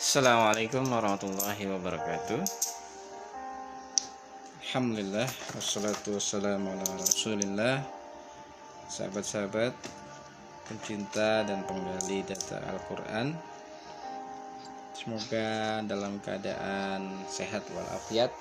[0.00, 2.40] Assalamualaikum warahmatullahi wabarakatuh.
[4.64, 7.84] Alhamdulillah Wassalatu wassalamu ala rasulillah.
[8.88, 9.76] Sahabat-sahabat
[10.64, 13.36] Pencinta dan penggali data Al-Quran.
[14.96, 18.32] Semoga dalam keadaan sehat walafiat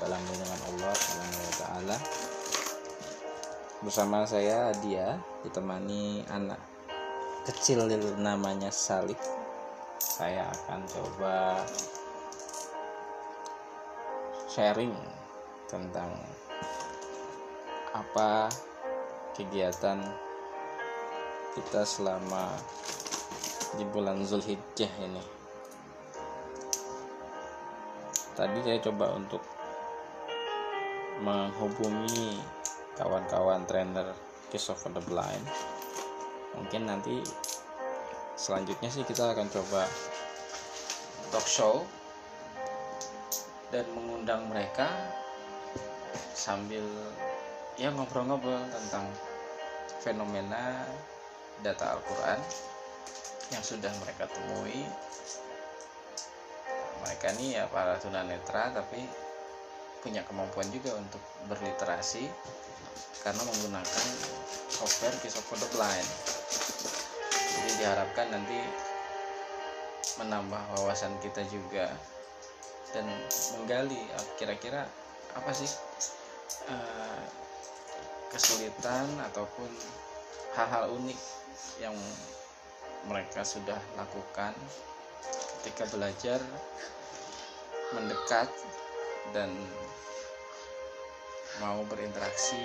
[0.00, 0.96] Dalam lindungan Allah
[1.60, 1.96] ta'ala.
[3.84, 6.56] Bersama saya dia Ditemani anak
[7.44, 7.84] kecil
[8.16, 9.39] namanya Salih
[10.00, 11.60] saya akan coba
[14.48, 14.96] sharing
[15.68, 16.08] tentang
[17.92, 18.48] apa
[19.36, 20.00] kegiatan
[21.52, 22.56] kita selama
[23.76, 25.22] di bulan Zulhijjah ini.
[28.34, 29.44] Tadi saya coba untuk
[31.20, 32.40] menghubungi
[32.96, 34.16] kawan-kawan trainer
[34.48, 35.44] Kiss of the Blind.
[36.56, 37.20] Mungkin nanti
[38.40, 39.84] selanjutnya sih kita akan coba
[41.28, 41.84] talk show
[43.68, 44.88] dan mengundang mereka
[46.32, 46.80] sambil
[47.76, 49.04] ya ngobrol-ngobrol tentang
[50.00, 50.88] fenomena
[51.60, 52.40] data Al-Quran
[53.52, 54.88] yang sudah mereka temui.
[57.04, 59.04] Mereka ini ya para tunanetra tapi
[60.00, 62.24] punya kemampuan juga untuk berliterasi
[63.20, 64.06] karena menggunakan
[64.72, 65.44] software Kisah
[65.76, 66.08] Blind
[66.80, 66.89] jadi
[67.80, 68.60] diharapkan nanti
[70.20, 71.88] menambah wawasan kita juga
[72.92, 73.08] dan
[73.56, 74.84] menggali ah, kira-kira
[75.32, 75.70] apa sih
[76.68, 77.24] uh,
[78.28, 79.70] kesulitan ataupun
[80.52, 81.20] hal-hal unik
[81.80, 81.96] yang
[83.08, 84.52] mereka sudah lakukan
[85.60, 86.40] ketika belajar
[87.96, 88.50] mendekat
[89.32, 89.48] dan
[91.64, 92.60] mau berinteraksi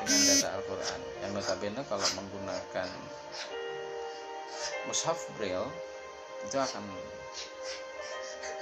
[0.00, 1.00] dengan data Al-Quran.
[1.20, 2.88] Yang notabene kalau menggunakan
[4.88, 5.68] mushaf braille
[6.46, 6.84] itu akan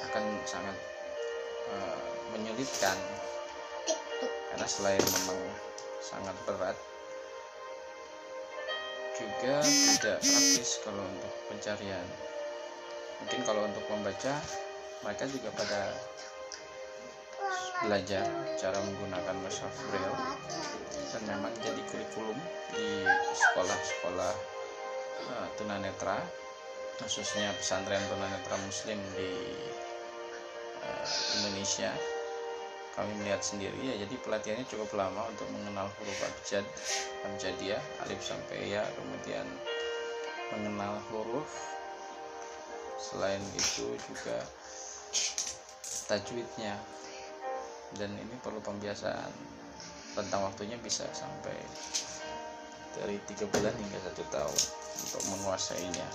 [0.08, 0.76] akan sangat
[1.70, 2.02] uh,
[2.34, 2.98] menyulitkan.
[4.50, 5.40] Karena selain memang
[6.02, 6.76] sangat berat
[9.18, 12.06] juga tidak praktis kalau untuk pencarian.
[13.22, 14.34] Mungkin kalau untuk membaca
[15.02, 15.80] mereka juga pada
[17.86, 18.26] belajar
[18.58, 20.18] cara menggunakan mushaf braille.
[21.14, 22.38] Dan memang jadi kurikulum
[22.74, 24.57] di sekolah-sekolah
[25.26, 26.22] uh, tunanetra
[26.98, 29.30] khususnya pesantren tunanetra muslim di
[30.82, 31.06] uh,
[31.40, 31.94] Indonesia.
[32.98, 36.66] Kami melihat sendiri ya jadi pelatihannya cukup lama untuk mengenal huruf abjad
[37.30, 39.46] abjadiyah alif sampai ya kemudian
[40.50, 41.46] mengenal huruf.
[42.98, 44.42] Selain itu juga
[46.10, 46.74] tajwidnya.
[47.96, 49.32] Dan ini perlu pembiasaan
[50.12, 51.54] tentang waktunya bisa sampai
[52.98, 54.58] dari tiga bulan hingga satu tahun
[55.30, 56.08] menguasainya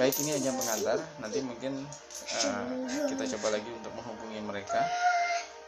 [0.00, 1.84] baik ini hanya pengantar nanti mungkin
[2.40, 2.66] uh,
[3.08, 4.80] kita coba lagi untuk menghubungi mereka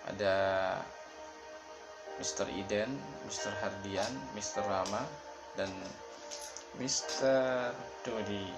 [0.08, 0.34] ada
[2.20, 2.50] Mr.
[2.50, 2.90] Iden,
[3.26, 3.50] Mr.
[3.62, 4.62] Hardian, Mr.
[4.66, 5.02] Rama
[5.56, 5.68] dan
[6.80, 7.72] Mr.
[8.04, 8.48] Dodi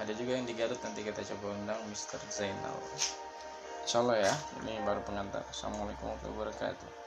[0.00, 2.20] ada juga yang di Garut nanti kita coba undang Mr.
[2.32, 2.76] Zainal
[3.84, 7.01] Insya Allah ya ini baru pengantar Assalamualaikum warahmatullahi wabarakatuh